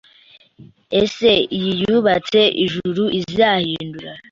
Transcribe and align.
Ese 1.01 1.31
iyi 1.57 1.71
yubatswe 1.83 2.41
ijuru 2.63 3.03
izahinduka 3.19 4.09